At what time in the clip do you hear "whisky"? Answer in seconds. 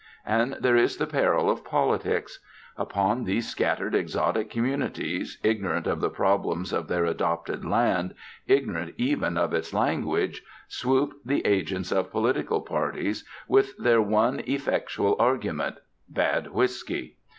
16.51-17.17